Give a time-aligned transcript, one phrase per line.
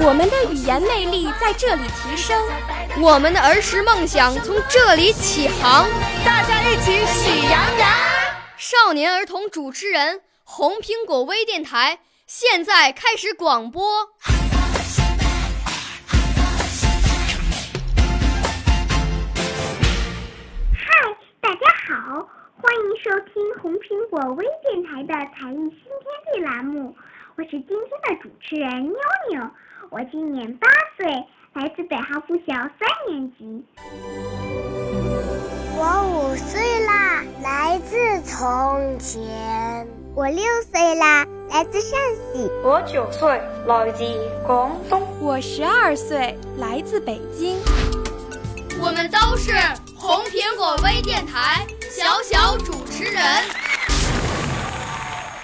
[0.00, 2.40] 我们的语言魅力在这里提升，
[3.00, 5.86] 我们的儿时梦想从这里起航。
[6.24, 7.88] 大家一起喜羊羊。
[8.56, 12.00] 少年儿童主持人，红苹果微电台。
[12.26, 14.06] 现在开始广播。
[20.74, 20.86] 嗨，
[21.40, 22.28] 大家好，
[22.60, 26.94] 欢迎收听红苹果微电台的才艺新天地栏目，
[27.38, 28.98] 我是今天的主持人妞
[29.30, 29.48] 妞，
[29.90, 31.06] 我今年八岁，
[31.52, 33.64] 来自北航附小三年级。
[35.76, 39.86] 我五岁啦，来自从前。
[40.16, 42.50] 我六岁啦，来自陕西。
[42.64, 44.02] 我九岁，来自
[44.44, 45.00] 广东。
[45.20, 47.56] 我十二岁，来自北京。
[48.80, 49.52] 我们都是
[49.96, 53.22] 红苹果微电台小小主持人。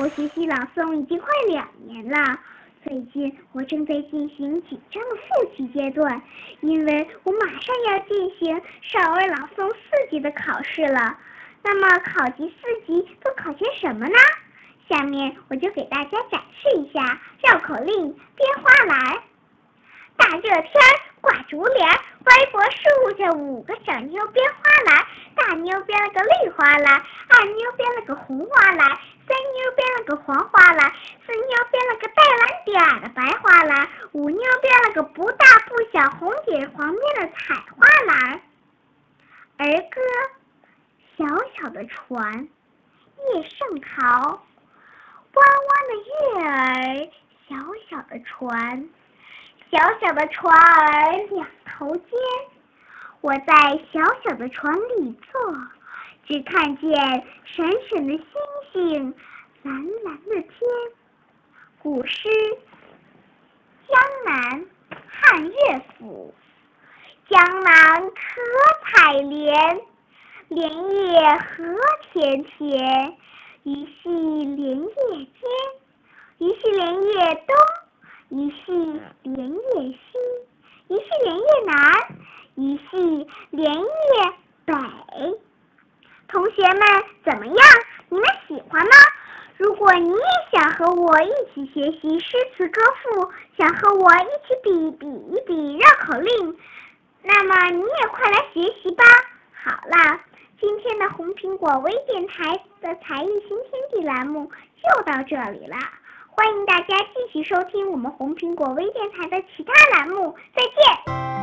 [0.00, 2.38] 我学习朗诵已经快两年了，
[2.82, 6.22] 最近我正在进行紧张的复习阶段，
[6.62, 11.18] 因为我马上要进行少儿朗诵四级的考试了。
[11.62, 14.14] 那么考级四级都考些什么呢？
[14.88, 19.18] 下面我就给大家展示一下绕口令编花篮。
[20.16, 25.06] 大热天儿挂竹帘，歪脖树下五个小妞编花篮。
[25.70, 30.92] 妞编了个绿花篮，二妞编了个红花篮，三妞编了个黄花篮，
[31.24, 38.42] 四妞编了个带蓝点的白花篮，五妞编了个不大不小、红底黄边的彩花篮。
[39.58, 40.00] 儿歌：
[41.16, 41.24] 小
[41.54, 42.48] 小的船，
[43.32, 44.42] 叶圣陶。
[45.32, 47.10] 弯弯的月儿，
[47.48, 47.54] 小
[47.88, 48.88] 小的船，
[49.70, 52.10] 小小的船儿两头尖。
[53.22, 55.54] 我在小小的船里坐，
[56.26, 56.90] 只看见
[57.44, 58.24] 闪闪的星
[58.72, 59.14] 星，
[59.62, 60.50] 蓝蓝的天。
[61.82, 62.28] 古诗
[63.86, 64.60] 《江南》
[65.06, 66.34] 汉乐府：
[67.28, 68.20] 江南可
[68.86, 69.80] 采莲，
[70.48, 71.76] 莲叶何
[72.12, 73.16] 田田。
[73.62, 75.42] 一系莲叶间，
[76.38, 77.54] 一系莲叶东，
[78.30, 78.72] 一系
[79.22, 80.18] 莲叶西，
[80.88, 81.89] 一系莲叶南，
[82.90, 83.84] 系莲叶
[84.64, 84.74] 北。
[86.28, 86.80] 同学们
[87.24, 87.56] 怎么样？
[88.08, 88.90] 你们喜欢吗？
[89.56, 90.18] 如果你也
[90.52, 96.58] 想和我一起学习诗词歌赋，想和我一起比比一比绕口令，
[97.22, 99.04] 那么你也快来学习吧。
[99.52, 100.20] 好了。
[100.60, 102.52] 今天的红苹果微电台
[102.82, 104.44] 的才艺新天地栏目
[104.76, 105.74] 就到这里了，
[106.28, 111.39] 欢迎大家继续收听我们红苹果微电台的其他栏目，再见。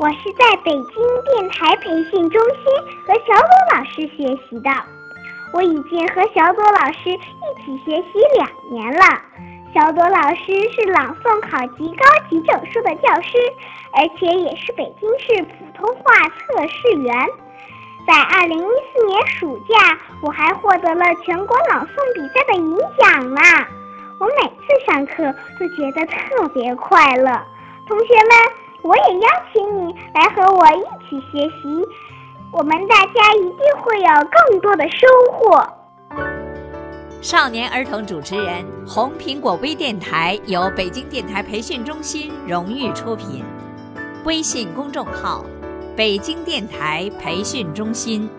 [0.00, 0.94] 我是在北京
[1.26, 2.64] 电台培训中心
[3.06, 4.70] 和小朵老师学习的，
[5.52, 9.20] 我已经和小朵老师一起学习两年了。
[9.74, 13.36] 小朵老师是朗诵考级高级证书的教师，
[13.92, 17.14] 而且也是北京市普通话测试员。
[18.06, 23.42] 在二零一四年暑假，我还获得了全国朗诵比赛的银奖呢。
[24.18, 25.24] 我每次上课
[25.58, 27.38] 都觉得特别快乐。
[27.86, 28.30] 同学们，
[28.82, 31.86] 我也邀请你来和我一起学习，
[32.50, 35.62] 我们大家一定会有更多的收获。
[37.20, 43.44] 少年儿童主持人，红苹果微电台由北京电台培训中心荣誉出品，
[44.24, 45.44] 微信公众号：
[45.94, 48.30] 北京电台培训中心。